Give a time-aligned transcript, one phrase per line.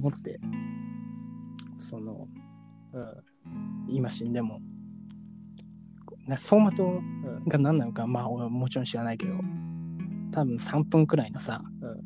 [0.00, 0.38] と思って、
[1.78, 2.28] その、
[2.92, 3.06] うん。
[3.88, 4.60] 今死んでも、
[6.26, 7.44] な走馬灯うん。
[7.46, 9.34] が何なのか、まあ俺はもちろん知らないけど、
[10.32, 12.02] 多分3分くらいのさ、うん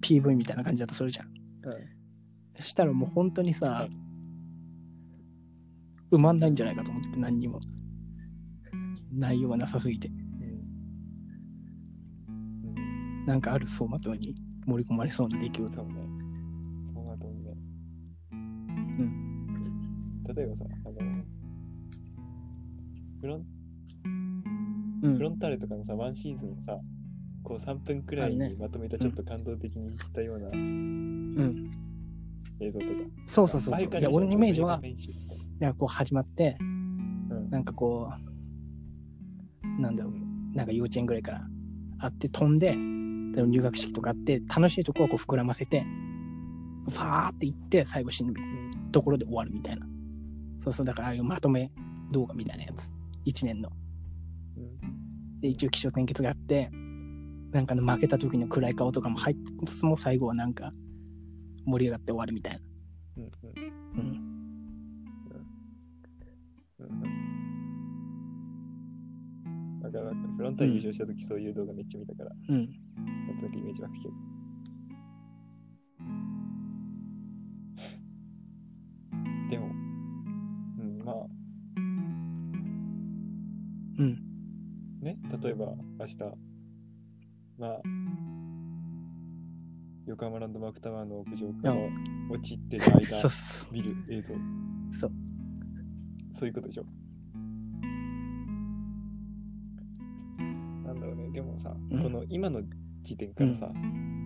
[0.00, 1.28] PV みたいな感じだとするじゃん。
[1.28, 2.62] うん。
[2.62, 3.90] したらもう本当にさ、はい
[6.12, 7.58] 埋まんないんじゃないかと思って何にも
[9.10, 10.08] 内容がなさすぎて
[12.68, 13.26] うん。
[13.26, 14.36] なんかある走馬灯に
[14.66, 15.82] 盛り込まれそうな出来事そ
[20.36, 20.94] 例えばさ、あの、
[23.20, 23.44] フロン
[25.02, 25.16] うん。
[25.16, 26.78] フロンターレとかのさ、ワンシーズンのさ、
[27.42, 31.70] こう3分くらいにまとめたちょっと感動的にしたようなうん。
[32.60, 32.92] 映像とか。
[33.26, 34.00] そうそうそうそう。
[34.00, 34.80] いや俺のイメージは
[35.58, 37.50] なんかこう始まってうん。
[37.50, 41.46] なんかこうなんだろうなんか幼稚園ぐらいから
[41.98, 42.76] あって飛んで
[43.34, 45.84] で入学式とかあって楽しいとこをこう膨らませて
[46.88, 48.32] ファーっていって最後死ぬ
[48.92, 49.86] ところで終わるみたいな
[50.64, 51.70] そうそうだからああいうまとめ
[52.10, 52.90] 動画みたいなやつ。
[53.26, 53.70] 1年の。
[54.56, 55.40] うん。
[55.40, 56.70] で一応起承転結があって
[57.52, 60.72] なんかの負けた時の暗い顔とかも入ってつつも最後はなんか
[61.66, 62.60] 盛り上がって終わるみたいな。
[63.18, 63.30] うん。
[63.96, 64.34] うん。
[66.80, 67.00] うん。
[69.82, 72.56] だから、フロンターレ優勝した時そういう動画めっちゃ見たから、うん。
[72.56, 73.36] なん。
[73.36, 74.14] となくイメージ湧くけど。
[79.50, 79.83] でも、
[81.04, 81.16] うん、まあ、
[83.98, 84.18] うん。
[85.02, 85.66] ね、例えば
[86.00, 86.18] 明日、
[87.58, 87.80] まあ、
[90.06, 91.74] 横浜ランドマークタワーの屋上から
[92.30, 94.34] 落ちてる間そうそう見る映像。
[94.98, 95.12] そう。
[96.38, 96.84] そういうことでしょ。
[100.84, 102.02] なんだろうね、でもさ、うん。
[102.02, 102.62] この今の
[103.02, 103.70] 時点からさ、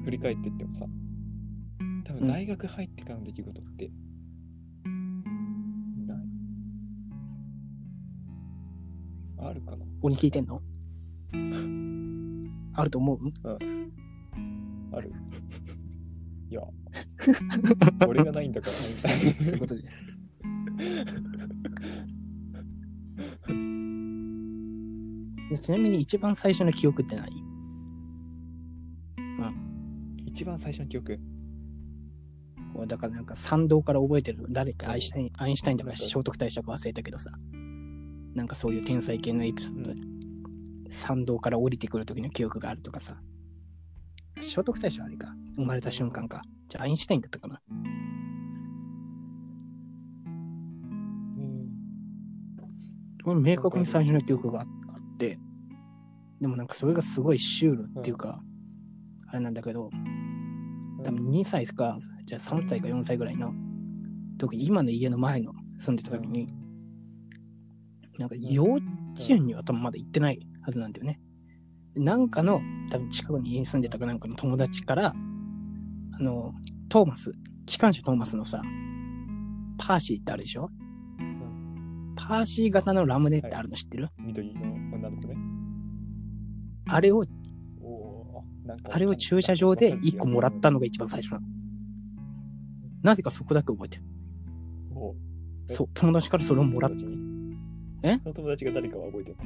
[0.05, 0.87] 振り返ってってもさ、
[2.05, 4.08] 多分大学入ってからの出来事って、ない。
[9.79, 10.63] あるかなここに聞いてんの？
[12.75, 13.19] あると思う？
[14.93, 15.13] ある。
[16.51, 16.63] いや、
[18.07, 18.73] 俺がないんだから。
[18.73, 20.07] そういうことです。
[25.51, 27.43] で ちなみに一番最初の記憶って何
[30.27, 31.19] 一番最初の記憶？
[32.87, 37.33] だからなんか賛同から覚えてる誰かアインシュタインアインシュタインだから聖徳太子だか忘れたけどさ
[38.39, 40.01] なんかそういう天才系のエピソードで
[40.93, 43.17] 賛同から降りてくる時の記憶があるとかさ。
[44.41, 45.35] 聖徳太子はあれか。
[45.57, 46.43] 生まれた瞬間か。
[46.69, 47.61] じゃあアインシュタインだったかな。
[47.69, 47.75] う
[51.41, 51.69] ん。
[53.25, 54.67] これ明確に最初の記憶があっ
[55.19, 55.41] て
[56.41, 58.41] でもなんかそれがすごいシュールっていうか、
[59.27, 59.91] あれなんだけど
[61.03, 63.53] 多分2歳かじゃあ3歳か4歳ぐらいの
[64.39, 66.47] 時今の家の前の住んでた時に
[68.19, 68.83] なんか幼稚
[69.31, 71.21] 園には多分まだ行ってないはずなんだよね。
[71.95, 75.15] なんかの多分近くに家に住んでたかなんかの友達から
[76.13, 76.53] あの
[76.89, 77.33] トーマス
[77.67, 78.63] 機関車トーマスのさ
[79.79, 80.71] パーシーってあるでしょ、
[82.17, 85.37] パーシー型のラムネってあるの知ってる、緑の女の子ね。
[86.89, 87.25] あれを
[88.91, 91.47] あれを駐車場で1個もらったのが一番最初なの。
[93.03, 94.05] なぜかそこだけ覚えてる。
[95.69, 97.28] そう友達からそれをもらっ友達に？
[98.03, 98.19] え？
[98.19, 99.37] その友達が誰かは覚えてる。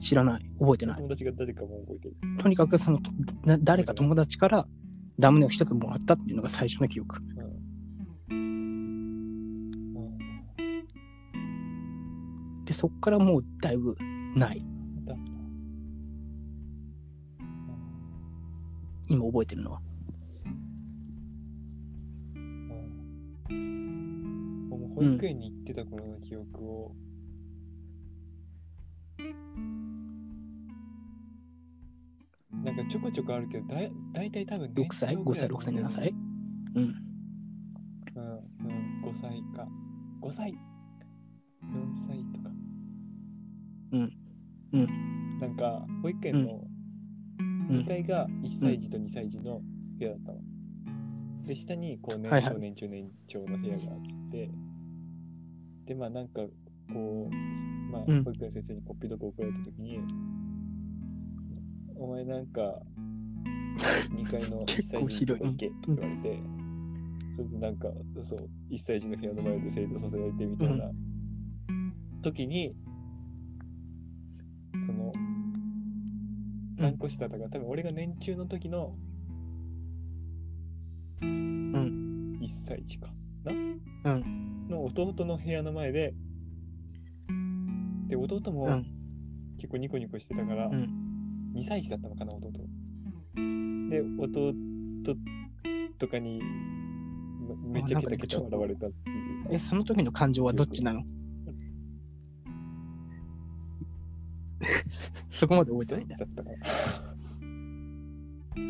[0.00, 0.50] 知らない。
[0.58, 0.96] 覚えてない。
[0.98, 2.16] 友達が誰かも覚えてる。
[2.38, 3.10] とにかくそのと
[3.44, 4.66] な誰か友達から
[5.18, 7.22] ラムネを一つもらったっていうのが最初の記憶。
[8.30, 8.54] うん。
[12.64, 13.96] でそっからもうだいぶ
[14.34, 14.64] ない。
[15.04, 15.14] だ
[19.08, 19.80] 今覚えてるのは。
[22.36, 22.38] う
[23.52, 24.68] ん。
[24.70, 26.94] もう保育園に行ってた頃の記憶を、
[32.88, 36.14] ちょこちょこあるけど、だいだいたい多分6歳5歳？6歳？7歳？
[36.74, 36.82] うん。
[38.16, 39.66] うん、うん、5歳か。
[40.22, 40.56] 5歳 ?4
[42.06, 42.50] 歳とか。
[43.92, 44.12] うん。
[44.72, 45.38] うん。
[45.40, 46.64] なんか、保育園の
[47.40, 47.42] う
[47.74, 47.78] ん。
[47.80, 49.60] 2階が1歳児と2歳児の
[49.98, 50.38] 部屋だったの。
[51.46, 52.52] で、下にこう年はいはい。
[52.52, 54.50] 少年中年長の部屋があって、
[55.86, 56.42] で、まあなんか、
[56.92, 57.34] こう、
[57.92, 58.24] まあ、うん。
[58.24, 59.98] 保育園の先生にこっぴどく怒られたときに、
[61.96, 62.80] お前なんか、
[64.10, 66.42] 2階の1 結構歳児のとこ行けって言われて、
[67.36, 67.88] ちょっとなんか、
[68.28, 70.90] そう、1歳児の部屋の前で正座させられてみたいな
[72.22, 72.74] 時に、
[74.86, 75.12] その、
[76.78, 78.96] 3個下だから、多分俺が年中の時の、
[81.24, 83.12] ん歳児か
[83.44, 84.68] うん。
[84.68, 86.14] の弟の部屋の前で、
[88.08, 88.86] で、弟うもん。
[89.58, 91.03] 結構ニコニコしてたから、うん。
[91.54, 92.50] 2歳児だったのかな、弟。
[93.90, 94.54] で、弟
[95.98, 96.42] とかに
[97.66, 99.16] めちゃケタケタ笑われたっていう。
[99.50, 101.02] え、その時の感情はどっちなの？
[105.30, 106.16] そこまで覚えてないんだ。
[106.16, 106.56] ちだったかな。
[108.56, 108.62] あで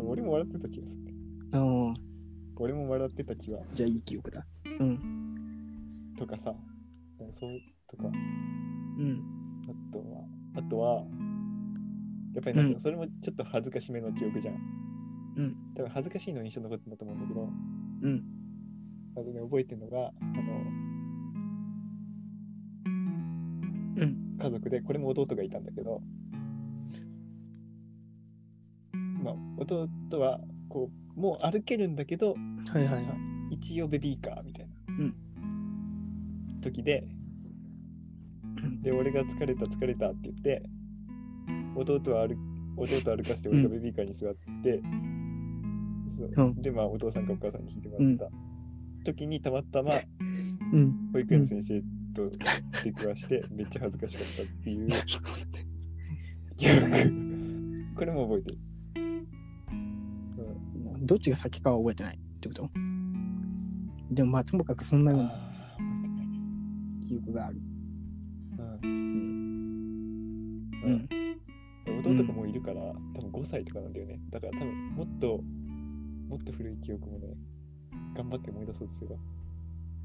[0.00, 1.04] も俺も笑ってた気がする。
[1.52, 1.58] う
[1.90, 1.94] ん。
[2.56, 3.60] 俺も笑ってた気は。
[3.72, 4.46] じゃあいい記憶だ。
[4.80, 6.14] うん。
[6.18, 6.54] とかさ、
[7.18, 8.14] そうとか、うん。
[9.68, 10.24] あとは、
[10.56, 11.04] あとは、
[12.34, 14.54] やっぱりなんうんかそれもちょっと恥ずかしめの記憶じゃん。
[15.36, 15.56] うん。
[15.76, 17.48] 多分恥ずかしいのに一緒に残ってんだと思うんだけど、
[18.02, 18.24] うん。
[19.16, 20.52] あとね、覚えてるのが、あの、
[23.96, 24.36] うん。
[24.40, 26.02] 家族で、これも弟がいたんだけど、
[29.22, 29.88] まあ、弟
[30.20, 33.04] は、こう、もう歩けるんだけど、はいはいはい。
[33.50, 35.14] 一応ベビーカーみたいな、うん
[36.60, 37.06] 時で、
[38.62, 40.62] うんで、俺が疲れた疲れたって言って、
[41.80, 42.28] 弟は
[42.76, 44.80] 歩弟歩かせて俺がベビーカーに座って、
[46.16, 48.28] そううんで、まあ、お父さんかお母さんに引いてもらった
[49.04, 49.92] 時にたまたま
[50.72, 51.10] うん。
[51.12, 51.82] 保育園の先生
[52.14, 52.30] と
[52.82, 54.88] 出くわして、めっちゃ恥ずかしかったっていう
[56.56, 56.80] 記憶。
[57.94, 58.58] これも覚えてる。
[58.96, 59.26] うん
[61.06, 62.70] どっちが先かは覚えてないってこと？
[64.10, 65.76] でもまあともかくそんなような
[67.06, 67.60] 記憶がある。
[68.82, 68.90] うん
[70.82, 70.90] う。
[70.90, 71.08] ん。
[72.04, 72.80] 弟がもういるから、
[73.14, 74.20] 多分5歳とかなんだよね。
[74.30, 75.40] だから多分もっと、
[76.28, 77.34] もっと古い記憶もね、
[78.16, 79.16] 頑張って思い出そうとすれば、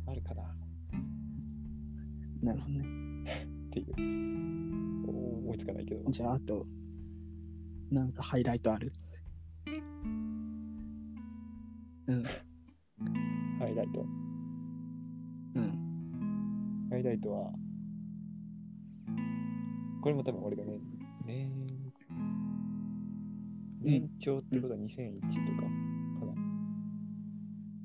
[0.07, 0.45] あるかなっ
[2.41, 3.47] なるほどね。
[3.71, 3.93] ていう。
[5.07, 6.09] お思いつかないけど。
[6.09, 6.65] じゃああと、
[7.91, 8.91] なんかハイライトある？
[12.07, 12.23] うん。
[13.59, 14.05] ハイライト。
[15.55, 16.87] うん。
[16.89, 17.51] ハイライトは、
[20.01, 20.79] これも多分俺がね、
[21.25, 21.68] 年、
[23.81, 25.67] 年長ってことは2001とかか
[26.25, 26.33] な。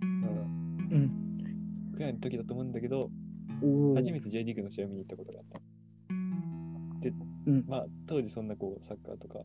[0.03, 0.89] うん。
[0.91, 1.93] うん。
[1.95, 3.11] くらいの時だと思うんだけど。
[3.97, 5.61] 初めて J リーグの試合を見に行ったことがあった。
[7.01, 7.13] で、
[7.47, 9.39] うんまあ、当時そんなこう、サッカーとか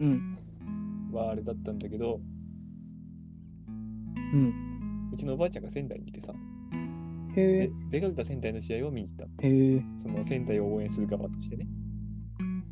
[0.00, 0.38] うん。
[1.12, 2.20] はあれだったんだけど、
[4.34, 5.10] うん。
[5.12, 6.32] うちのおばあちゃんが仙台にいてさ、
[7.34, 7.70] へでえ。
[7.90, 9.46] ベガルタ仙台の試合を見に行った。
[9.46, 9.82] へえ。
[10.02, 11.66] その仙台を応援する側としてね。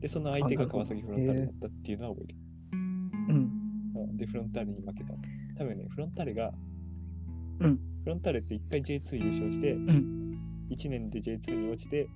[0.00, 2.38] で、その相手が川崎フロンターレだったっていうのは覚えてる。
[2.72, 3.10] うん。
[3.32, 5.12] うんで、フロンターレに負けた。
[5.58, 6.52] 多分ね、フロンターレが、
[7.60, 10.38] うんフロンターレって1回 J2 優勝して、ん
[10.70, 12.08] 1年で J2 に落ちて、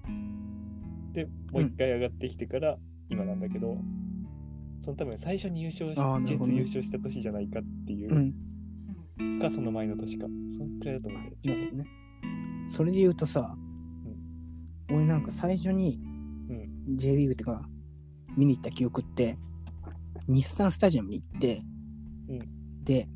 [1.13, 2.79] で、もう1回上がってきてから
[3.11, 3.77] 今なんだけど、
[4.85, 8.33] その多分最初に優勝し、あーなるほど J2 ね優勝した年じゃないかっていう
[9.19, 9.39] う、ん。
[9.39, 10.27] か、その前の年か。
[10.57, 11.37] そんくらいだと思うんだよ。
[11.45, 11.89] なるほどね。
[12.71, 13.55] それで言うとさ、
[14.89, 16.01] 俺なんか最初に
[16.49, 16.97] うん。
[16.97, 17.69] J リーグってか、
[18.37, 19.39] 見に行った記憶って、
[20.29, 21.63] 日産スタジアムに行って、
[22.29, 23.09] うんで、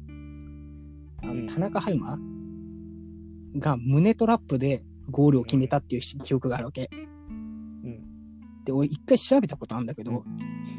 [1.23, 6.89] あのうん田中ハイマーが胸トラップでゴールを決めたっていう記憶があるわけ。
[6.93, 8.65] うん。
[8.65, 10.25] で、俺一回調べたことあるんだけど、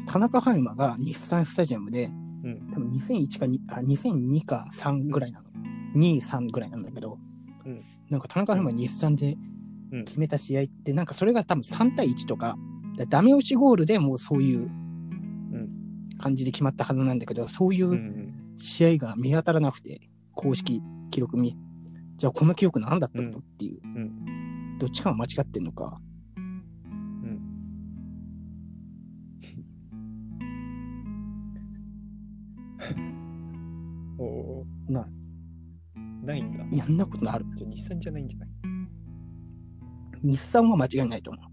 [0.06, 2.70] 田中ハイマーが日産スタジアムで、うん。
[2.72, 5.50] 多分2001か2、あ、2002か3ぐらいなの。
[5.96, 7.18] 2、3ぐらいなんだけど、
[7.64, 9.36] うんなんか田中ハイマー日産で
[9.92, 12.54] うん決めた試合って、なんかそれが多分3対1とか、だ
[13.06, 16.08] ダメ押しゴールでもうそういううん。
[16.18, 20.00] 感じで決まったはずなんだけど、そういう試合が見当たらなくて、
[20.34, 21.56] 公式記録見、
[22.16, 24.78] じゃあこの記憶何だったのっていう、うん。
[24.78, 25.98] どっちかが間違ってんのか、
[26.36, 27.40] うん。
[34.18, 35.06] おおな、
[36.22, 36.64] ないんだ。
[36.70, 37.46] いや、んなことある。
[37.56, 38.48] 日産じゃないんじゃない？
[40.22, 41.49] 日産は間違いないと思う。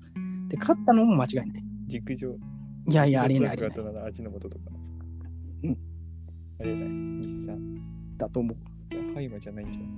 [0.48, 1.64] で、勝ったのも間違いない。
[1.88, 2.36] 陸上。
[2.90, 4.08] いやいや、ありえない、ありえない。
[4.08, 4.56] 味の素とか。
[5.64, 5.78] うん。
[6.60, 6.90] ありえない。
[6.90, 8.18] 日産。
[8.18, 8.58] だと思う。
[8.90, 9.90] じゃあ、ハイマじゃないんじゃない？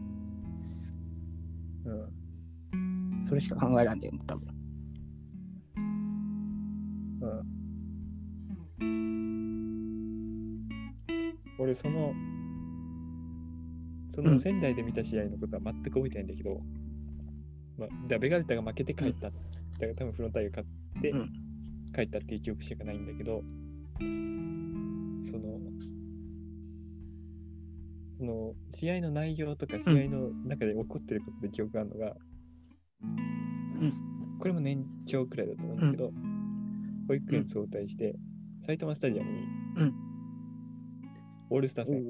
[1.85, 2.77] う
[3.21, 3.23] ん。
[3.23, 4.47] それしか考えらんねえもん、多分。
[7.21, 7.43] うん。
[11.59, 12.13] 俺、その、
[14.15, 16.61] そうのん仙台で見た試合のことは全く覚えてないんだけど、
[17.77, 19.31] まあ、だからベガルタが負けて帰った。
[19.79, 20.65] だから多分フロンターレが勝
[20.99, 21.49] ってうん
[21.95, 23.43] 帰ったっていう記憶しかないんだけど、
[23.97, 25.59] その、
[28.19, 32.15] その試合の内容とか試合の中で起こってることで記憶があるのが、
[33.79, 33.93] うん。
[34.39, 36.11] これも年長くらいだと思うんだけど、
[37.07, 38.15] 保育園早退して、
[38.61, 39.39] 埼玉スタジアムに、
[39.77, 39.93] うん。
[41.49, 42.03] オールスター戦、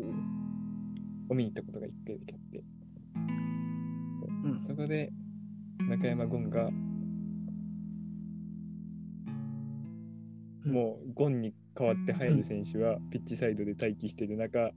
[1.30, 2.64] を見に行ったことが一回だけあって、
[4.68, 5.12] そこで
[5.88, 6.70] 中山ゴンが、
[10.66, 14.72] もうゴンに代わって早出選手はピッチサイドで待機してる中、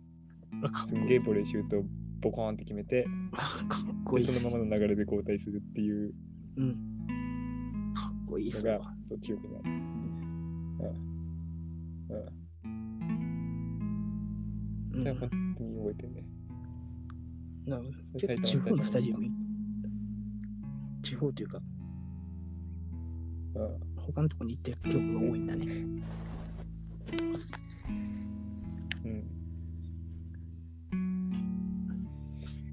[0.86, 1.82] すんげえボレーシュートを
[2.20, 4.40] ボコーンって決めて、かっこいいでそ。
[4.40, 6.14] のままの流れで交代するっていう
[6.56, 6.76] うん。
[7.94, 8.94] かっこいいっのがすわ。
[9.08, 9.70] そう記憶にある。
[9.70, 9.78] うん
[12.10, 12.42] うん
[14.94, 16.24] 本当に覚えてるね。
[17.66, 19.26] なんかそれ結構地方のスタジアム。
[21.02, 21.60] 地方というか、
[23.54, 25.66] うん他のとこに行ってる曲が多いんだね。
[29.04, 29.24] うん。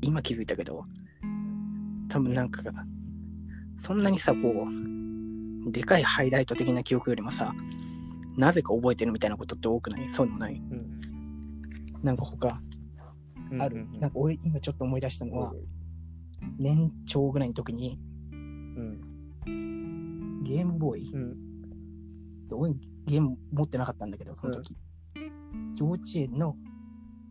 [0.01, 0.85] 今気づいたけど、
[2.09, 2.61] 多分なんか、
[3.79, 4.67] そんなにさ、こ
[5.67, 7.53] う、でかいハイライト的な記憶よりもさ、
[8.37, 10.09] なぜか覚えてるみたいなことって多くない？
[10.11, 10.55] そうでもない？
[10.55, 10.99] うん。
[12.01, 12.61] なんか他
[13.51, 15.53] うんある、うんうんなんか俺今ちょっと思い出したのは
[16.57, 17.99] 年長ぐらいの時に
[18.31, 19.01] うん
[20.49, 21.35] ゲームボーイ、うん
[22.51, 22.73] 俺
[23.05, 24.75] ゲーム持ってなかったんだけど、その時。
[25.77, 26.55] 幼稚園の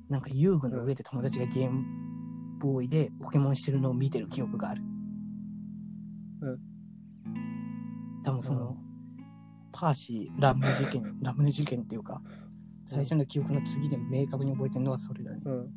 [0.09, 1.85] なんか遊具の上で友達がゲーム
[2.61, 4.83] ボーイでポケモンしてるのを見てる記憶がある。
[6.43, 6.59] うん
[8.23, 8.77] 多分その、
[9.73, 12.23] パーシー、ラムネ事件、ラムネ事件っていうか、
[12.87, 15.41] 最初の記憶の次で明確に覚えてるのはそれだね。
[15.45, 15.71] うん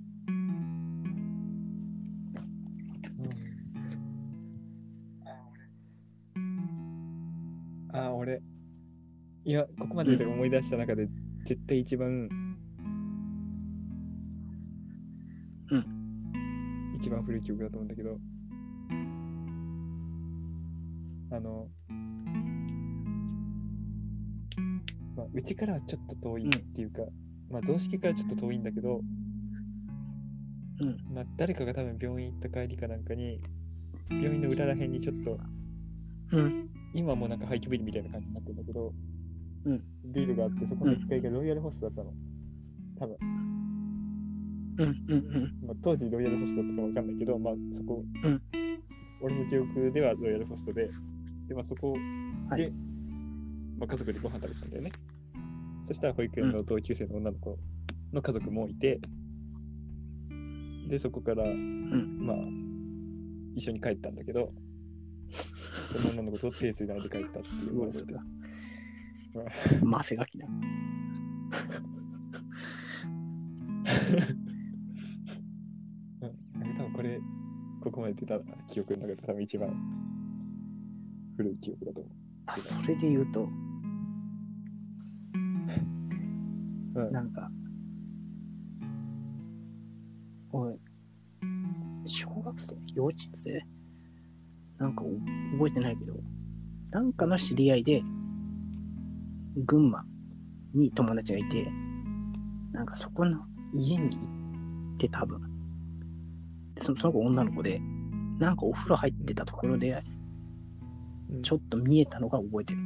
[9.43, 11.07] いや、ここまでで思い出した中で、
[11.45, 12.29] 絶対一番、
[15.71, 16.93] うん。
[16.95, 18.19] 一番古い記憶だと思うんだけど、
[21.31, 21.67] あの、
[25.15, 27.01] まあ、うちからはちょっと遠いっていうか、
[27.49, 29.01] まあ、雑式からちょっと遠いんだけど、
[30.81, 31.15] うん。
[31.15, 33.41] まあ、誰かが多分病院行った帰りかなんかに、
[34.11, 35.39] 病院の裏らへんにちょっと、
[36.29, 36.69] うん。
[36.93, 39.10] 今もなんか廃墟ビルみたいな感じになってるんだけど、うん
[40.05, 42.13] ビルがあって、そこの1階がロイヤルホストだったの。
[42.99, 43.17] 多分、
[44.77, 45.05] うん。
[45.07, 45.17] うん。
[45.17, 45.67] うん。
[45.67, 48.41] まあ、当時ロイヤルホストだったかわかんないけど、まあそこ、うん
[49.23, 50.89] 俺の記憶ではロイヤルホストで、
[51.47, 51.99] で、まあそこで、
[52.49, 52.71] はい
[53.77, 54.91] まあ家族でご飯食べてたんだよね。
[55.87, 57.57] そしたら保育園の同級生の女の子
[58.13, 58.99] の家族もいて、
[60.87, 62.37] で、そこから、まあ、
[63.55, 64.51] 一緒に帰ったんだけど、
[65.93, 68.19] その女の子と手つないで帰ったっていうのを覚えてる。
[69.83, 70.45] まあ、汗がきだ。
[70.47, 70.59] うん、
[76.59, 77.19] なんか多分これ、
[77.81, 79.73] ここまで出た記憶の中で多分一番
[81.37, 82.09] 古い記憶だと思
[82.47, 83.47] あ、それで言うと、う。
[86.95, 87.11] うん。
[87.11, 87.49] なんか、
[90.51, 90.77] 俺、
[92.05, 92.75] 小学生？
[92.93, 93.65] 幼稚園生？
[94.77, 95.07] なんかお
[95.57, 96.13] 覚えてないけど、
[96.91, 98.03] なんかの知り合いで、
[99.57, 100.03] 群馬
[100.73, 101.67] に友達がいて、
[102.71, 103.39] なんかそこの
[103.73, 104.23] 家に行
[104.95, 105.41] って多分、
[106.75, 107.81] でそのその子女の子で、
[108.39, 110.03] なんかお風呂入ってたところで、
[111.43, 112.79] ちょっと見えたのが覚えてる。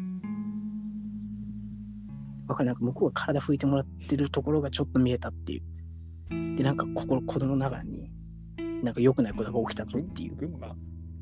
[2.48, 2.68] わかる？
[2.68, 6.56] なんか向こうが体拭いてもらってるところがちょっと見えたっていう。
[6.58, 8.12] で、なんか心、子供ながらに、
[8.84, 10.76] なんか良くないことが起きたぞっていう群馬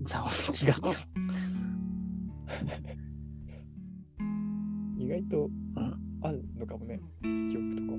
[0.04, 1.00] ざわめきがあった。
[5.14, 7.94] 外とうんあるのかもね、記憶とか。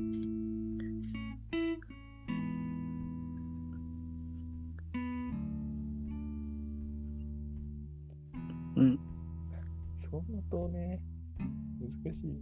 [8.76, 8.99] うん。
[9.99, 11.00] そう思うとね、
[11.78, 12.40] 難しい。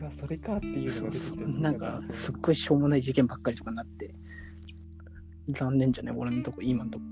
[0.00, 1.38] うわ、それかっていうのが出てき。
[1.60, 4.12] なんか、すっごいしょうもない事件ばっかりとかになって、
[5.48, 7.04] 残念じゃね俺のとこ、今のとこ。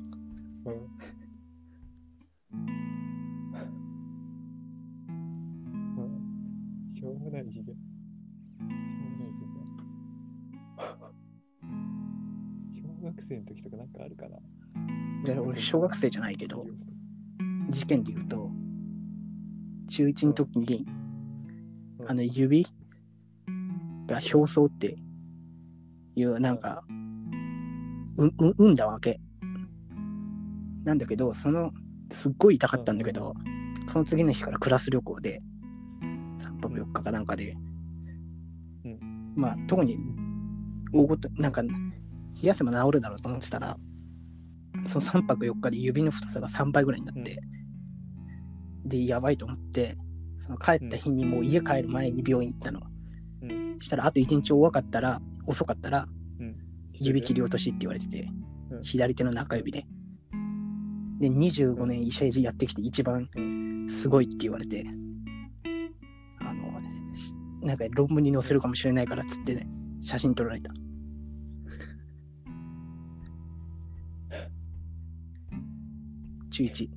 [15.70, 16.66] 小学生じゃないけど、
[17.68, 18.50] 事件で言うと、
[19.88, 20.84] 中1の時に、
[22.08, 22.66] あの、指
[24.08, 24.96] が表層って
[26.16, 26.82] いう、なんか、
[28.16, 29.20] う、う、産んだわけ。
[30.82, 31.70] なんだけど、その、
[32.10, 33.32] すっごい痛かったんだけど、
[33.92, 35.40] その次の日からクラス旅行で、
[36.40, 37.56] 3泊4日かなんかで、
[38.84, 39.98] うんまあ、特に、
[40.92, 41.68] 大ごと、なんか、冷
[42.42, 43.76] やせば治るだろうと思ってたら、
[44.86, 47.40] その3泊4日で指の太さが3倍ぐらいになって、
[48.84, 49.96] で、やばいと思って、
[50.44, 52.80] その帰った日にもう家帰る前に病院行ったの。
[53.42, 53.78] うん。
[53.78, 56.06] したら、あと1日多かったら、遅かったら、
[57.00, 58.40] 指切り落としって言われてて、うん
[58.82, 59.84] 左手の中指で。
[61.18, 63.28] で、25年医者やってきて一番
[63.90, 64.86] すごいって言われて、
[66.40, 66.80] あの、
[67.14, 69.68] しなんか論文に載せるかもしれないからっつって、ね、
[70.00, 70.72] 写真撮られた。
[76.68, 76.88] 中1。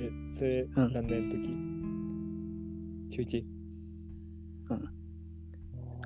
[0.00, 1.34] え、それ、うん何年の
[3.10, 3.44] 時、中 1?
[4.70, 4.88] うん。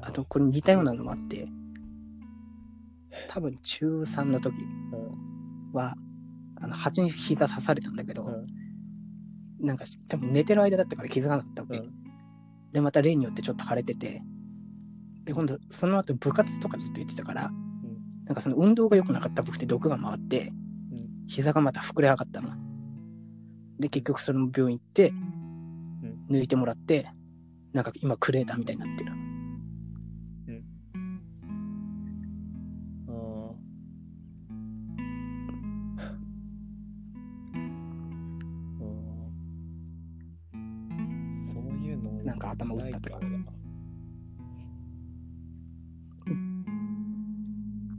[0.03, 1.47] あと、これ似たようなのもあって、
[3.29, 4.55] 多分中3の時
[4.93, 5.97] うん、は、
[6.61, 8.47] あの、蜂に膝刺されたんだけど、うん
[9.59, 11.79] なんか多分寝てる間だったから気づかなかったわけ。
[11.79, 11.91] うん
[12.73, 14.21] で、また例によってちょっと腫れてて、
[15.25, 17.51] で、今度、その後部活とかずっと言ってたから、
[18.27, 20.53] なんかその運動が良くなかった僕って毒が回って、
[20.93, 22.51] うん膝がまた膨れ上がったの。
[23.79, 25.13] で、結局その病院行って、
[26.31, 27.07] 抜いてもらって、
[27.73, 29.13] なんか今クレーターみたいになってる。
[29.13, 29.15] う
[30.53, 30.65] ん。
[41.53, 42.39] そういうのなん。
[42.39, 43.21] か頭打ったとか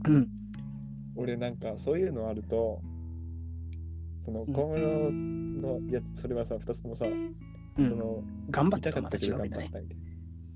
[0.06, 0.28] うん。
[1.16, 1.56] 俺なん。
[1.56, 2.80] かそういうのあると
[4.24, 4.52] そのうん。
[4.52, 7.34] 小室のやつそれはさ2つともさ、うん。
[7.76, 9.70] その頑張ったとまた痛かったけど頑張っ。
[9.70, 9.98] たみたい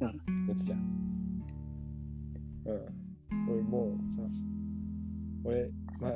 [0.00, 0.78] なやつじゃん。
[2.66, 3.02] うん。
[3.48, 4.22] 俺もうさ、
[5.44, 6.12] 俺、まあ、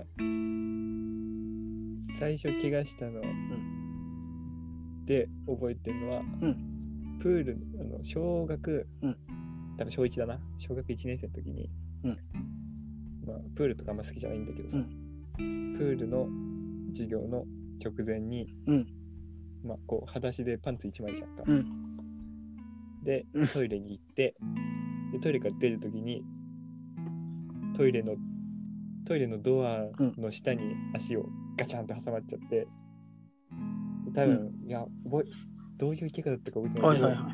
[2.19, 3.21] 最初怪我したの
[5.07, 6.73] で覚えてるのは、うん
[7.21, 9.17] プール、あの小学、うん
[9.79, 11.71] 多分小1だな、小学1年生の時に、
[12.05, 12.19] うん
[13.27, 16.29] まあ、プールとかあんま好きじゃないんだけどさ、うんプールの
[16.93, 17.45] 授業の
[17.91, 18.87] 直前に、うん
[19.65, 21.43] まあ、こう、裸足でパンツ1枚じゃんか。
[21.47, 21.87] うん
[23.05, 24.35] でうん、トイレに行って、
[25.13, 26.25] でトイレから出るときに、
[27.77, 28.17] トイレの、
[29.07, 29.87] トイレのドア
[30.19, 31.25] の下に足を
[31.57, 32.67] ガチャンと挟まっちゃって、
[34.13, 35.31] 多分、いや、覚え、
[35.79, 37.23] どういう怪我だったか覚えてなけど、はいいはいはい。
[37.23, 37.33] ま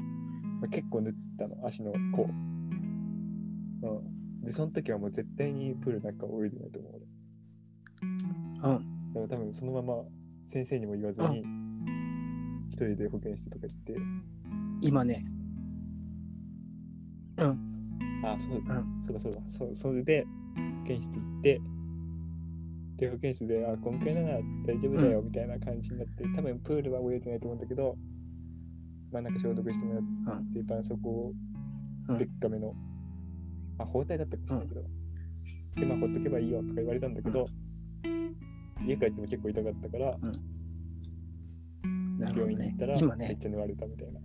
[0.66, 2.28] あ、結構縫ったの、足の甲。
[3.82, 4.42] うん。
[4.44, 6.92] で、その時はもう絶対にプールなんか泳いでないと思う。
[8.62, 9.12] 俺うん。
[9.14, 10.04] だから多分そのまま
[10.52, 11.42] 先生にも言わずに、
[12.70, 13.96] 一人で保健室とか行って、
[14.82, 15.24] 今ね、
[18.22, 18.62] あ、そう。
[18.68, 19.04] だ、うん。
[19.06, 20.26] そうだそうだ、そうそれで
[20.82, 21.60] 保健室行って、
[22.98, 27.96] で、保健室で、あ、今回なら大丈夫だよみたいな感じになって、多分プールは泳いでないと思うんだけど、
[29.10, 30.02] まあなんか消毒してもらっ
[30.52, 31.32] て、絆創膏を
[32.08, 32.18] うん。
[32.18, 32.74] でっかめの、
[33.78, 34.82] あ、包帯だったかもしれないけど、
[35.76, 37.46] で、まあほっとけばいいよとか言われたんだけど、
[38.86, 40.18] 家帰っても結構痛かったから、
[42.18, 42.98] なるほどね病院に行ったら、。
[42.98, 44.20] 今ね、めっちゃれたみたいな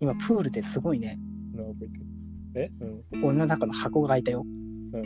[0.00, 1.18] 今プールですごいね、
[1.56, 1.92] えてる。
[2.56, 2.70] え？
[3.12, 3.24] うん。
[3.24, 4.44] 俺の中の箱が開いたよ。
[4.44, 5.00] うん。
[5.00, 5.04] う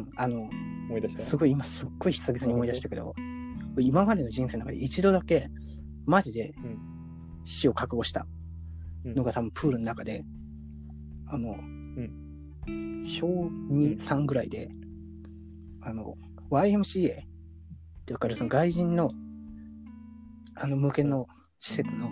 [0.00, 0.10] ん。
[0.16, 0.48] あの、
[0.88, 1.22] 思い出した？
[1.22, 3.14] すごい今すっごい久々に思い出したけど、
[3.78, 5.50] 今までの人生の中で一度だけ、
[6.06, 6.78] マジでうん
[7.44, 8.26] 死を覚悟した
[9.04, 10.24] のが多分プールの中で、
[11.26, 11.56] あの、
[13.02, 13.26] 小
[13.70, 14.68] 2、3ぐらいで、
[15.80, 16.14] あの、
[16.50, 17.22] YMCA
[18.08, 19.10] っていうか、その外人の、
[20.54, 21.26] あの、向けの
[21.58, 22.10] 施設の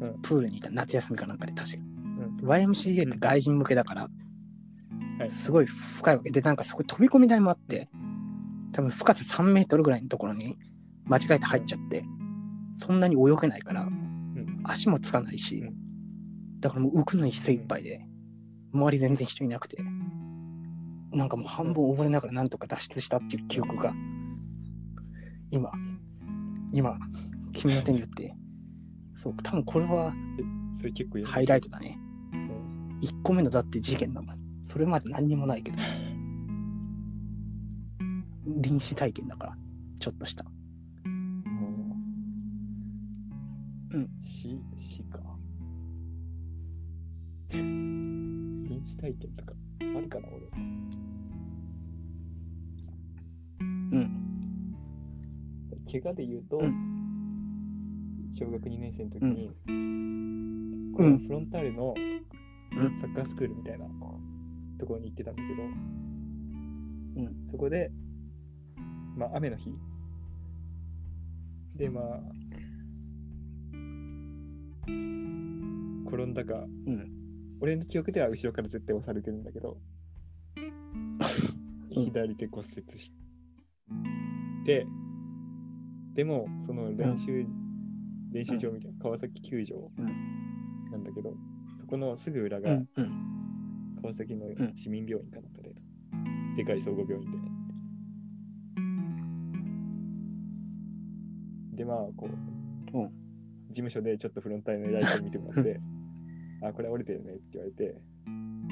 [0.00, 0.20] うん。
[0.20, 1.76] プールにいた夏休みかなんかで確か。
[1.78, 2.40] ん。
[2.42, 4.08] YMCA って外人向けだから、
[5.18, 5.28] はい。
[5.28, 6.30] すごい深いわけ。
[6.30, 7.88] で、なんかそこ飛び込み台もあって、
[8.72, 10.56] 多分深さ3メートルぐらいのところに
[11.04, 12.04] 間違えて入っちゃって、
[12.78, 13.88] そんなに泳げないから、
[14.64, 15.74] 足もつかないし、うん。
[16.58, 18.04] だからもう浮くのに精一杯で、
[18.72, 19.76] 周り全然人いなくて、
[21.12, 23.94] なんかもう半分溺れながらなんとか脱出したっていう記憶が、
[25.52, 25.70] 今、
[26.72, 26.98] 今、
[27.52, 28.34] 君の手によって、
[29.14, 30.14] そう、多分これは
[30.78, 31.98] それ結構やハイライトだね。
[32.32, 34.36] うん1個目のだって事件だもん。
[34.64, 35.78] それまで何にもないけど。
[38.46, 39.56] 臨死体験だから、
[40.00, 40.44] ちょっとした。
[41.04, 41.08] う
[43.98, 44.08] ん。
[44.24, 45.18] 死、死か。
[47.50, 50.46] 臨死体験とかあるかな、俺。
[55.92, 56.62] 怪我で言うと、う
[58.38, 61.18] 小学2年生の時に、うん。
[61.18, 61.92] フロンターレの
[62.74, 62.98] うん。
[62.98, 63.84] サッカースクールみたいな
[64.80, 67.50] ところに行ってたんだけど、うん。
[67.50, 67.90] そこで、
[69.16, 69.74] まあ、雨の日。
[71.76, 72.04] で、まあ、
[76.06, 77.10] 転んだか、うん。
[77.60, 79.76] 俺の記憶では後ろから絶対押されてるんだけど、
[80.56, 80.60] う
[82.00, 82.04] ん。
[82.06, 83.12] 左手骨折し
[84.64, 84.86] て、
[86.14, 89.90] でも、その練習、うん、練習場みたいな、川崎球場
[90.90, 91.34] なんだけど、
[91.78, 92.82] そこのすぐ裏が、
[94.02, 94.46] 川崎の
[94.76, 95.74] 市民病院かなんかで、
[96.56, 97.22] でかい総合病院
[101.72, 101.78] で。
[101.78, 102.28] で、まあ、こ
[102.92, 103.06] う、うん、
[103.68, 105.80] 事務所でちょっとフロンターレの偉い人見てもらって、
[106.62, 107.96] あ、これ折れてるねって言われて、
[108.26, 108.68] うん。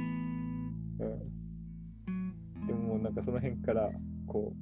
[2.66, 3.90] でも、なんかその辺から、
[4.26, 4.59] こう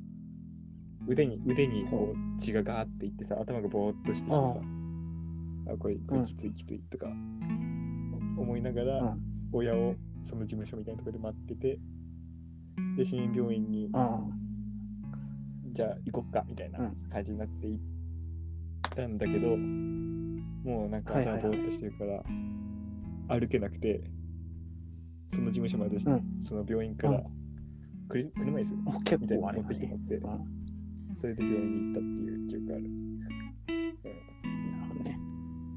[1.09, 7.07] 腕に、腕にこう血がガーっていってさ、頭がボーっとしてさ、あ、これ、これきついきついとか、
[8.37, 9.23] 思いながら、うん。
[9.51, 9.95] 親を
[10.29, 11.79] その事務所みたいなところで待ってて、
[12.97, 13.93] で、市民病院に、うん。
[15.73, 16.97] じゃあ行こっかみたいなうん。
[17.11, 17.79] 感じになっていっ
[18.95, 22.23] たんだけど、もうなんか頭ぼーっとしてるから、
[23.41, 24.03] 歩けなくて、
[25.31, 26.45] その事務所まで、うん。
[26.45, 27.23] その病院から
[28.09, 29.93] 車椅子みたいな持ってきても。
[29.93, 30.58] らって、うん。
[31.21, 32.89] それで病院に行ったっていう記憶がある。
[33.19, 33.35] なる
[34.89, 35.19] ほどね。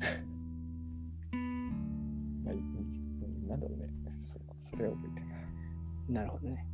[2.46, 2.62] まあいい
[3.48, 3.90] なんだろうね。
[4.22, 5.26] そそれは覚えてる
[6.14, 6.22] な。
[6.22, 6.66] なるほどね。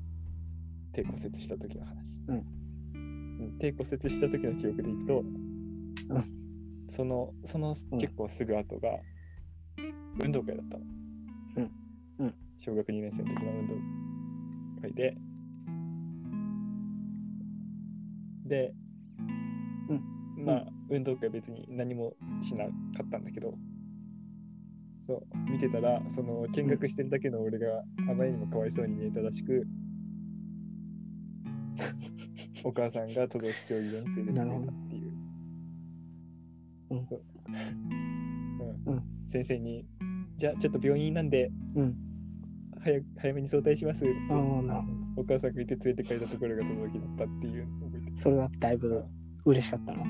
[0.92, 2.22] 手骨折した時の話。
[2.28, 2.44] うん
[3.40, 3.58] うん。
[3.60, 5.38] 手骨折した時の記憶でいくと、うん
[6.90, 9.00] その、そのうん結構すぐ後が、
[10.22, 10.86] 運動会だったの。
[11.58, 11.72] うん
[12.20, 13.76] うん小学2年生の時の運動
[14.82, 15.16] 会で、
[18.48, 18.74] で、
[19.90, 19.94] う
[20.42, 20.46] ん。
[20.46, 22.72] まあ、運動会別に何もしなか
[23.04, 23.54] ったんだけど、
[25.08, 29.68] そう、見てたら、その見学してるだけの俺があまりにもかわいそうに見えたらしく、
[32.64, 35.12] お母さんが都道府県競技場に連れてってくれたっていう。
[36.90, 37.06] うん。
[37.06, 37.22] そう。
[38.86, 38.94] うん。
[38.94, 39.04] うん。
[39.28, 39.86] 先生に、
[40.38, 41.96] じゃあちょっと病院なんで、うん。
[42.80, 44.14] 早く早めに早退しますって。
[45.18, 47.68] お母さんがいて連れて帰ったところがその時だったっていう
[48.18, 49.04] それはだいぶ
[49.46, 50.04] 嬉しかったの。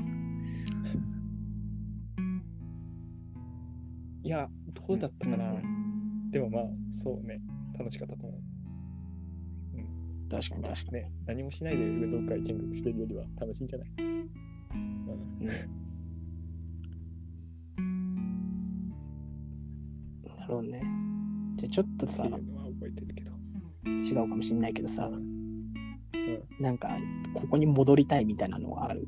[4.23, 7.39] いや、どうだったかな、うんでもまあ、そうね、
[7.77, 8.41] 楽しかったと思う。
[10.29, 14.29] 確かに確かね、何もしないで運動会見学してるよりは楽しいんじゃない、うん
[15.39, 15.47] に。
[15.47, 15.69] なる
[20.47, 20.83] ほどね。
[21.55, 23.31] じゃあちょっとさ、っていうのは覚えてるけど。
[23.85, 25.37] 違うかもしんないけどさ、うん
[26.59, 26.89] なんか、
[27.33, 29.07] ここに戻りたいみたいなのはある。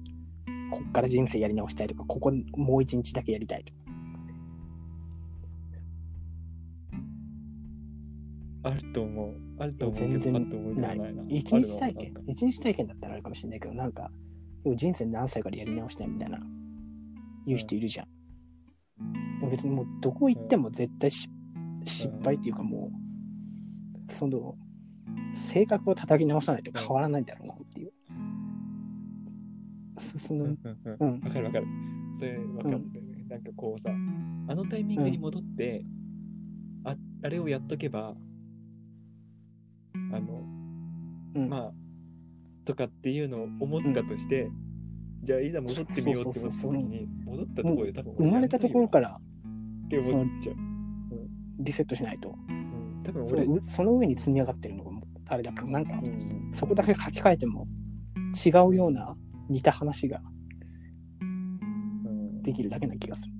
[0.71, 3.79] こっから人生やり直したいとか、ここもう一日だけやりたいとか。
[8.61, 9.35] あると思う。
[9.59, 10.33] あると思う全然
[10.75, 10.99] ない。
[11.29, 14.11] 一日体験一日体験だったらあるかもしれないけど、なんか、
[14.75, 16.39] 人生何歳からやり直したいみたいな、
[17.45, 18.07] 言う人いるじゃん。
[19.39, 21.29] でも別にもうどこ行っても絶対し、
[21.85, 22.91] 失敗っていうかも
[24.09, 24.55] う、その、
[25.47, 27.91] 性格を叩き直さないと変わらないんだろうなっていう。
[29.99, 30.59] そその、うん。
[30.63, 30.71] うん。
[30.71, 30.97] う。
[30.99, 31.67] うんんわかるわかる。
[32.17, 33.25] それわかるんだよね。
[33.29, 33.89] なんかこうさ、
[34.47, 35.85] あのタイミングに戻って、
[36.83, 38.15] ああれをやっとけば、
[40.11, 40.43] あの、
[41.35, 41.71] うん、まあ、
[42.65, 44.49] とかっていうのを思ったとして、
[45.23, 49.19] じゃあいざ戻ってみようって思った時に、戻ったところで多分生まれたところからら
[49.85, 50.55] って思っちゃう。
[51.59, 54.88] リセットしないと、うん、多分そ俺、のその上に積み上がってるの
[55.29, 57.67] あれだから、なんか、うんそこだけ書き換えても
[58.45, 59.15] 違うような
[59.49, 60.19] 似た話が
[61.21, 63.33] うんできるだけな気がする。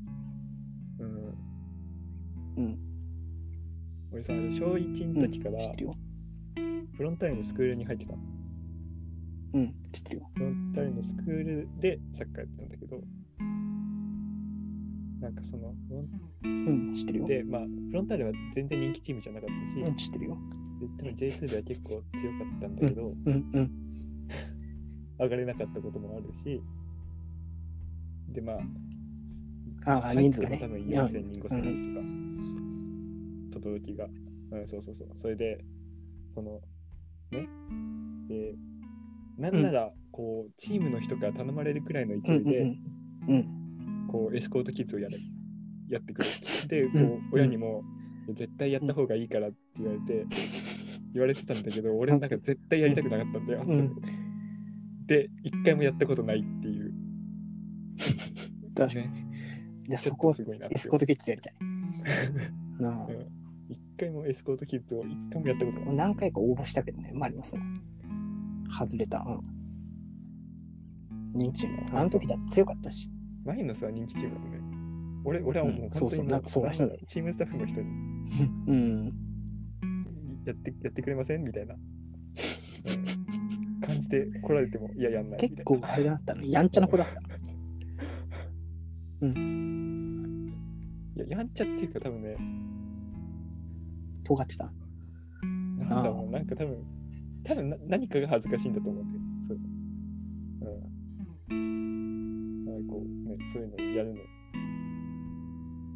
[0.99, 2.79] うんうん。
[4.11, 5.59] 俺さ、小1の時から。
[6.95, 8.19] フロンターレのスクールに入ってたの。
[9.53, 10.29] うん、知ってるよ。
[10.35, 13.01] フロンターレのスクールでサッカーやってたんだけど、
[15.21, 16.47] なんかその、フロンう
[16.91, 17.27] ん、知ってるよ。
[17.27, 20.37] で、まあ、フロンターレは全然人気チームじゃなかったし、うん、知ってるよ。
[20.79, 22.03] で多分 J2 では結構強か
[22.57, 23.71] ったんだけど、うん、うん。
[25.19, 26.61] 上がれなかったこともあるし、
[28.29, 28.57] で、まあ、
[29.85, 30.59] ああ、人数がね。
[30.61, 34.07] 多分いや4000人、5000人とか、轟が、
[34.51, 35.07] うん、そうそうそう。
[35.17, 35.63] それで、
[36.33, 36.61] その、
[37.31, 37.47] ね、
[38.27, 38.55] で、
[39.37, 42.77] なんなら、こう、チームの人から頼まれるくらいのうん、勢いで、うん、
[43.27, 44.07] うん。
[44.07, 45.17] こう、エスコートキッズをやれ、
[45.89, 46.27] やってくれ。
[46.67, 47.83] で、こうんう、親にも、
[48.33, 50.25] 絶対やった方がいいからって言われて、
[51.13, 53.63] 言われてたんだけど、俺なんか絶対やりたくなかったんだよ。
[53.67, 53.95] うん
[55.07, 56.93] で、一回もやったことないっていう。
[58.75, 59.07] 確かに。
[59.07, 59.25] ね、
[59.89, 61.53] じゃそことすごいなエスコートキッズやりたい。
[62.79, 63.27] なあうん
[63.69, 65.95] 一回もエスコートキッズを一回もやったことない。
[65.95, 67.61] 何回か応募したけどね、マリノスの。
[68.71, 69.19] 外れた。
[69.27, 69.39] うん。
[71.39, 71.97] 人気チーム。
[71.97, 73.09] あの時だって強かったし。
[73.43, 74.59] マリノスは人気チームだもんね。
[75.25, 77.87] 俺俺はもううん本当にもそうそうなんかそうらしいチームスタッフの人に
[78.67, 79.13] うん。
[80.49, 81.43] やってやってくれません？
[81.43, 81.77] みたいな、う
[83.77, 85.55] ん感じで来られても、いや、やんないみたいな。
[85.57, 86.45] 結構あれだったの。
[86.45, 87.13] やんちゃな子だった。
[91.15, 92.35] いや、やんちゃっていうか多分ね、
[94.23, 94.71] 尖ってた。
[95.77, 96.77] なんだろう、なんか多分、
[97.43, 99.21] 多分な何かが恥ずかしいんだと思うんだよ。
[99.47, 99.59] そう。
[101.51, 102.65] うん。
[102.65, 104.15] なんかこう、ね、そういうのやるの。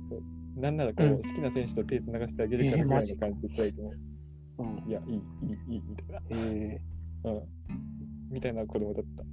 [0.10, 0.22] そう
[0.62, 3.94] なんならこう、うん好きな選手と手つながせてあげるからぐらいの感じで伝えても、う
[4.62, 4.84] ん。
[4.88, 6.80] いや、いい、いい、いい、みたいえ
[7.24, 7.32] な。
[7.32, 7.42] うん。
[8.30, 9.24] みたいな子供だった。
[9.24, 9.26] う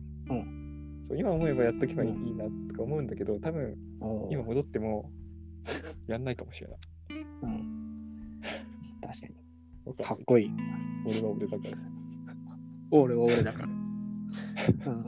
[1.08, 3.76] そう今思えばやっとけばいい,、うんなとか思うんだけど、多分
[4.30, 5.10] 今戻っても
[6.06, 6.78] やんないかもしれない。
[7.42, 8.40] うん。
[9.02, 9.34] 確かに。
[9.84, 10.50] わかっこいい。
[11.06, 11.76] 俺は俺だからさ。
[12.90, 13.68] 俺は俺だから。
[14.92, 14.98] うん。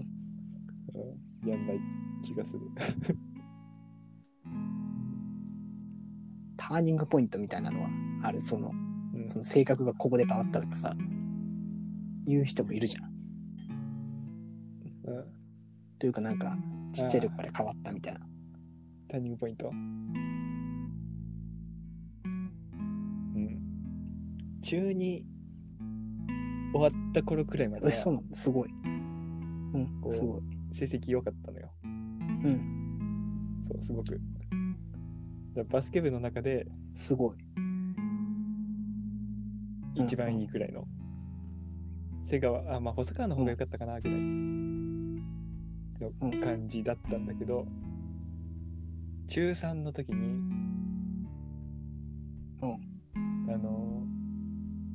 [1.45, 1.81] うん、やんない
[2.23, 2.61] 気がする。
[6.57, 7.89] ターニングポイントみたいなのは
[8.23, 8.92] ある、その、うん
[9.29, 10.95] その性格がここで変わったとかさ、
[12.27, 13.05] 言う人もいるじゃん。
[15.05, 15.25] うん、
[15.99, 16.57] というかなんか、
[16.93, 18.21] ちっちゃい時から変わったみたいな。
[19.09, 19.71] ターニングポイント？
[19.71, 19.75] う
[23.39, 23.59] ん。
[24.63, 25.27] 中に
[26.73, 28.71] 終わった頃くらいまでそうなのすごい。
[29.75, 30.43] うん、すごい。
[30.73, 31.71] 成績良かったのよ。
[31.85, 34.21] うん、そう、すごく。
[35.69, 37.37] バスケ部の中ですごい。
[39.97, 40.85] うん一番いいくらいの。
[42.25, 45.21] 瀬川、あ、まあ、細川の方が良かったかな、ぐらいの
[46.45, 47.67] 感じだったんだけど、
[49.29, 50.21] 中3の時に、う
[52.67, 52.79] ん
[53.49, 54.07] あの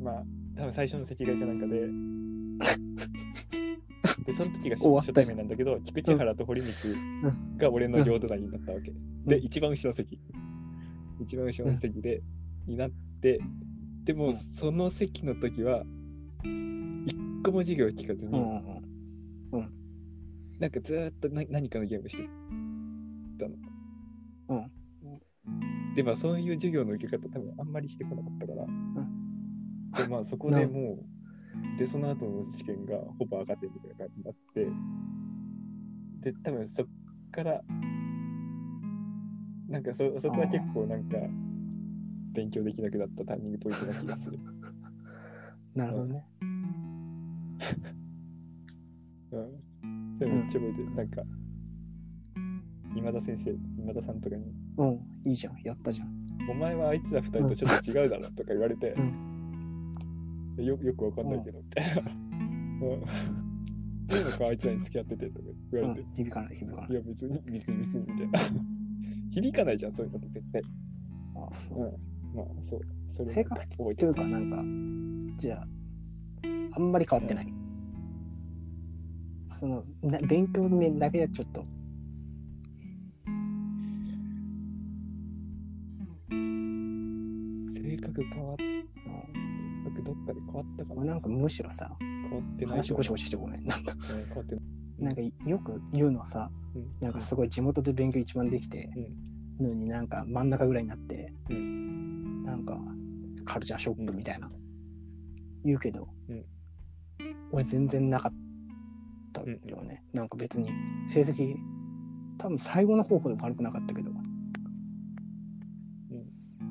[0.01, 0.23] ーまあ、
[0.55, 1.87] 多分最初の席替えかなんかで、
[4.25, 6.95] で、その時が初対面なんだけど、菊池原と堀光
[7.57, 8.91] が俺の両隣になったわけ。
[9.25, 10.19] で、うん一番後ろの席。
[11.19, 12.21] 一番後ろの席で、
[12.65, 13.39] になって、
[14.07, 15.83] でも、うんその席の時は、
[17.05, 18.81] 一個も授業聞かずに、うん、
[19.51, 19.69] うん、
[20.59, 22.23] なんかずーっとな何かのゲームして
[23.37, 23.55] たの。
[24.49, 24.55] う
[25.91, 25.93] ん。
[25.93, 30.05] で、まあそういう授業の受け方多分あんまりしてこなかったから。
[30.05, 30.99] で、まあそこでも
[31.75, 34.35] う、で、その後の試験がほぼ上がってみたいな感じになっ
[36.23, 36.87] て、で、多分そっ
[37.31, 37.61] から、
[39.67, 41.17] なんかそそこは結構なんか、
[42.37, 44.37] 勉強できなくなったタイミングポイントな気がする。
[45.73, 46.23] なるほどね。
[49.31, 49.47] うん。
[50.19, 50.95] それめっちゃ覚えてる。
[50.95, 51.23] なんか、
[52.95, 55.59] 今田先生、今田さんとかに、うん、いいじゃん。
[55.63, 56.09] やったじゃん。
[56.47, 58.95] お前はあいつら二人とちょっと違うだろとか言われて、
[60.57, 62.01] うよよくわかんないけど、みたいな。
[62.01, 62.07] うん。
[62.83, 62.89] いい
[64.23, 66.93] のか、あいつらに付き合っててとか言われて、うん、響かない、響かないい。
[66.93, 68.39] や別に、別に、別に、みたいな。
[69.31, 70.61] 響かないじゃん、そういうのって絶対。
[71.35, 72.16] あそううん。
[72.37, 72.81] まあ、そう。
[73.15, 73.67] それ性格。
[73.95, 74.63] というか、なんか、
[75.37, 75.67] じゃあ、
[76.73, 77.47] あんまり変わってない。
[79.59, 81.65] その、な勉強面だけでちょっと、
[86.29, 93.13] 性格変わっ性格どっかで変わったかなうんなんかむしろさ、変わってない話ゴシょ。
[93.13, 93.65] ゴシしてごめん。
[93.65, 94.63] なんか、うん変わってない。
[94.99, 98.91] なんかよく言うのはさ、うんなんかすごい地元で勉強一番できて
[99.59, 101.53] うんのになんか真ん中ぐらいになって、う
[102.47, 102.79] なんか
[103.45, 104.47] カルチャーショックみたいな、
[105.65, 106.45] 言うけど、うん。
[107.51, 108.33] 俺全然なかっ
[109.33, 110.71] たよね、なんか別に
[111.09, 111.55] 成績
[112.37, 114.11] 多分最後の方ほど悪くなかったけど、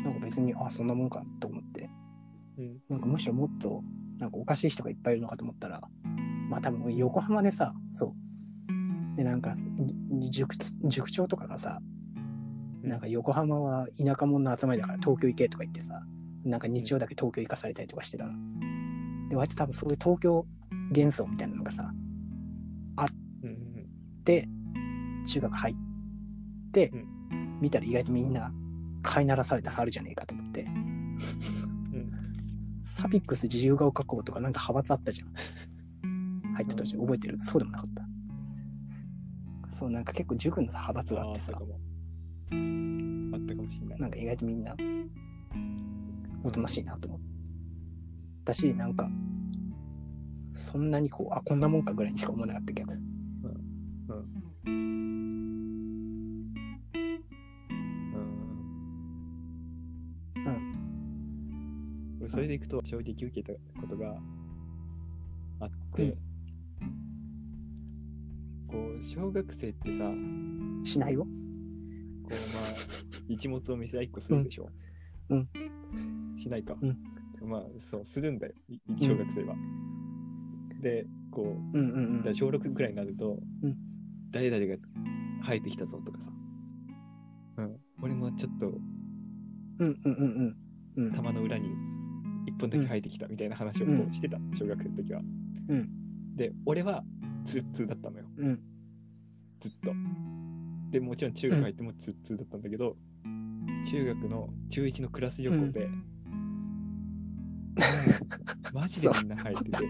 [0.02, 1.90] なんか別にあそんなもんかと思って。
[2.58, 2.78] うん。
[2.88, 3.82] なんかむしろもっと
[4.18, 5.82] なんかおかしい人がいっぱいいるのかと思ったら
[6.48, 9.16] まあ多分横浜でさそう。
[9.16, 9.54] でなんか
[10.20, 11.80] じ塾塾長とかがさ
[12.86, 16.02] なんか横浜は田舎者の集まりだから東京行けとか言ってさ
[16.44, 18.32] なんか日曜だけ東京行かされたりとかしてたの。
[19.28, 20.46] で割と多分そういう東京
[20.94, 21.92] 幻想みたいなのがさ
[23.42, 24.48] うんうんで
[25.26, 25.74] 中学入っ
[26.72, 27.60] て、うん。
[27.60, 28.52] 見たら意外とみんな
[29.02, 30.62] 飼いならされた春じゃねえかと思って。
[30.62, 31.16] うん。
[32.96, 35.32] サピックス自由が丘校とかなんか派閥あったじゃん。
[36.54, 37.40] 入った途中覚えてる？
[37.40, 39.76] そうでもなかった。
[39.76, 41.52] そうなんか結構塾のさ派閥があってさ
[42.50, 43.70] あったかも。
[43.70, 44.00] しれない。
[44.00, 44.74] なんか意外とみんな
[46.42, 47.20] おとなしいなと思っ
[48.44, 49.08] たしなんか
[50.54, 53.00] そんなにこうあこんなもんかぐらいにしか思わなかったけどうん。
[54.64, 54.70] う
[60.50, 60.66] ん。
[62.20, 64.16] 俺それでいくと衝撃受けたことが
[65.60, 66.18] あって、うん。
[68.68, 70.14] こう小学生ってさこ
[70.84, 71.26] しないよ
[72.34, 72.64] うまあ
[73.28, 74.68] 一物を見せ合いっこするでしょ、
[75.28, 75.48] うん。
[76.36, 76.98] しないか、うん。
[77.48, 78.54] まあそうするんだよ。
[78.68, 79.54] い小学生は、
[80.80, 82.34] でこううんうんうん。
[82.34, 83.76] 小6ぐらいになると、うん。
[84.30, 84.76] 誰々が
[85.46, 86.30] 生えてきたぞとかさ、
[87.58, 88.80] うん、俺もちょっとうん
[89.78, 90.56] うんうん
[90.96, 91.12] うんうん。
[91.12, 91.68] 玉の裏に
[92.46, 94.08] 一本だけ生えてきたみたいな話をこうん。
[94.10, 95.20] うしてた、小学生の時は。
[95.68, 95.88] うん。
[96.36, 97.04] で、俺は
[97.44, 98.60] ツルッツルだったのよ、うん。
[99.60, 99.92] ずっと。
[100.90, 102.96] で、もちろん中学入ってもツーツーだったんだけど、
[103.90, 105.88] 中学の中1のクラス旅行で、
[108.72, 109.84] マジでみんな生えてて、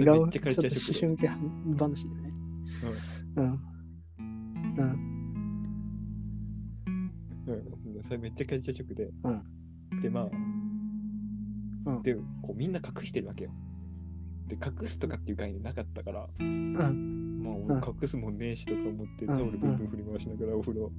[0.00, 1.26] 違う、めっちゃカルチャーちショック思春期
[1.78, 2.32] 話だよね。
[3.36, 3.60] うん。
[4.76, 5.08] うん。
[7.46, 7.52] う
[8.00, 10.02] ん、それめっちゃカルチャーショックで、うん。
[10.02, 10.24] で、まあ、
[11.86, 12.02] うん。
[12.02, 13.50] で、こうみんな隠してるわけよ。
[14.48, 17.27] で、隠すとかっていう概念なかったから、うん。
[17.66, 20.90] まあ、隠すもんねえしとか思って、うんタオルブンブン振り回しながらお風呂、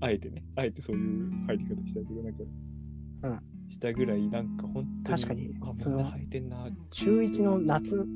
[0.00, 2.44] あえてね、あえてそういう入り方したりとか、なんか、
[3.22, 6.68] うんしたぐらい、なんか本当に、確かにあ、その履いてんな。
[6.90, 8.06] 中1の夏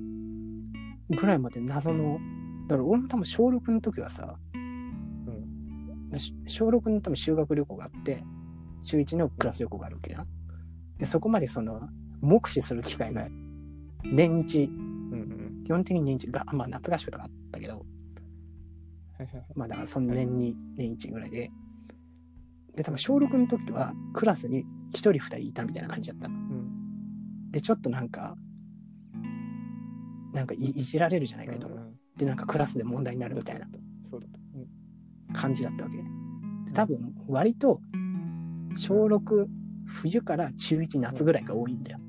[1.11, 2.19] ぐらいまで謎の、
[2.69, 4.39] だから俺も多分小6の時はさ、
[6.11, 8.23] でし小6の多分修学旅行があって、
[8.83, 10.27] 中1のクラス旅行があるわけじゃん。
[10.99, 11.81] で、そこまでその、
[12.21, 13.29] 目視する機会が
[14.05, 14.88] 年一、うんうん。
[15.69, 17.85] 基本的に年一が、まあ夏合宿とかあったけど。
[19.55, 21.51] まあだからその年に、年一ぐらいで、
[22.75, 26.35] で、多分小6の時はクラスに1人2人いたみたいな感じだったの。
[26.35, 27.51] うん。
[27.51, 28.35] で、ちょっとなんか、
[30.33, 33.69] なんかいいじられるじゃないけど、うんうんで、なんかクラスで問題になるみたいな
[35.35, 35.99] 感じだったわけ。
[35.99, 36.03] で
[36.73, 37.83] 多分、割と、
[38.75, 39.47] 小6、
[39.85, 42.01] 冬から中1夏ぐらいが多いんだよ。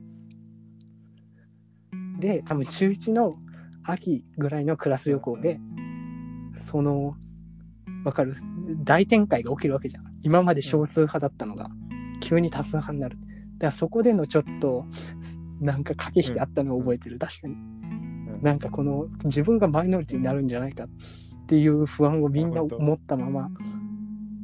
[2.19, 3.35] で、多分中1の
[3.83, 5.59] 秋ぐらいのクラス旅行で、
[6.65, 7.15] その、
[8.05, 8.35] わかる？
[8.83, 10.05] 大展開が起きるわけじゃん。
[10.21, 11.69] 今まで少数派だったのが、
[12.21, 13.17] 急に多数派になる。
[13.17, 13.27] だか
[13.65, 14.85] らそこでのちょっと、
[15.59, 17.19] なんか駆け引きあったのを覚えてる。
[17.19, 17.53] 確かに。
[17.53, 17.69] うん
[18.41, 20.87] なんかこの自分がマイノリティになるんじゃないかっ
[21.47, 23.49] ていう不安をみんな持ったままっ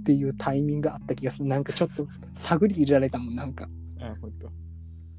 [0.03, 1.45] ていうタイミングがあった気がする。
[1.45, 3.69] なんかちょっと探り入れられたもん、なんか。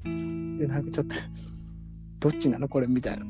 [0.03, 1.15] で、なんかちょっと、
[2.19, 2.67] どっちなの？
[2.67, 3.25] これみたいな。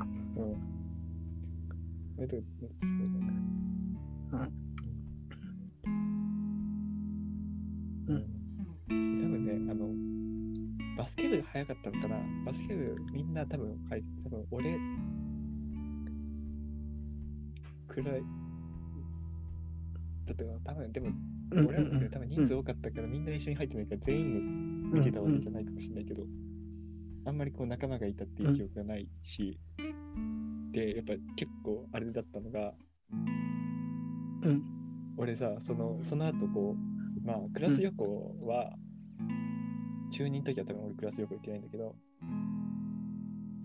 [2.18, 2.24] うん。
[2.24, 2.70] えっと、そう
[3.04, 3.34] だね。
[4.32, 4.68] うん。
[8.08, 9.22] うん。
[9.22, 9.90] 多分ね、あの、
[10.98, 12.18] バスケ部が早かったのかな。
[12.46, 13.34] バスケ部みん。
[13.34, 14.78] な多分、はい、多分俺、
[17.88, 18.22] くらい、
[20.26, 20.60] だったかな。
[20.60, 21.12] 多分、でも、
[21.52, 23.26] 俺らの時は多分人数多かったから、みん。
[23.26, 26.24] な一緒に入ってないから全員が見てたわけじゃないかもしれないけど、
[27.26, 27.38] あん。
[27.38, 29.60] まりこう仲間がいたっていう記憶がないし、
[30.78, 32.72] で、やっぱ結構あれだったのが、
[34.44, 34.64] うん。
[35.18, 36.76] 俺さ、その、その後こ
[37.24, 38.72] う、まあ、クラス旅行は、
[40.12, 41.96] 中2の時は多分俺クラス旅行行ってないんだけど、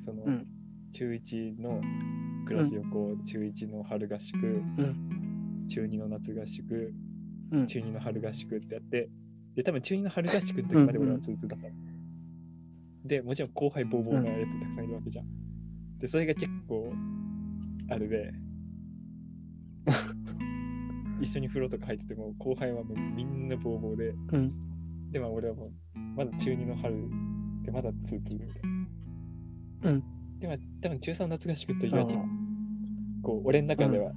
[0.07, 0.47] その、うん。
[0.93, 1.83] 中1の
[2.47, 5.67] クラス旅行、中1の春合宿、うん。
[5.69, 6.95] 中2の夏合宿、
[7.51, 7.67] うん。
[7.67, 9.11] 中2の春合宿ってやって、
[9.55, 11.75] で、多分中2の春合宿の時まで俺は通通だったの。
[13.05, 15.52] で、もちろん後輩ボーボーなやつたくさんいるわけじゃん。
[16.03, 16.93] で、それが結構、
[17.89, 18.33] あれで、
[21.23, 24.53] 一緒に風呂とか入ってても、後輩はもうみんなボーボーで、うん。
[25.13, 25.73] で、まあ俺はもう、
[26.17, 27.09] まだ中2の春
[27.63, 28.49] でまだ通通みたい
[29.83, 29.91] な。
[29.91, 30.03] うん。
[30.41, 32.25] で、まあ多分中3の夏合宿っていうのは結あ
[33.23, 34.13] 構、俺の中では、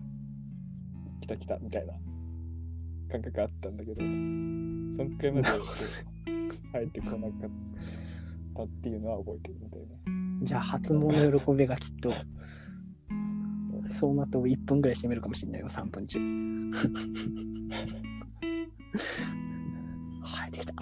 [1.22, 1.94] 来た来たみたいな。
[3.12, 4.06] 感覚あったんだけど、そ
[5.04, 7.50] んくらいまでこう 入ってこなかっ
[8.56, 10.25] たっていうのは覚えてるみたいね。
[10.42, 12.14] じゃあ初物の喜びがきっと、
[13.88, 16.20] 走馬灯1分ぐらいしてみるかもしれないよ、3分中。
[20.24, 20.74] 生えてきた。